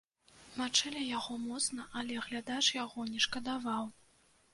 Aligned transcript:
Мачылі 0.59 1.01
яго 1.17 1.35
моцна, 1.41 1.85
але 2.01 2.15
глядач 2.29 2.63
яго 2.77 3.05
не 3.11 3.19
шкадаваў. 3.27 3.83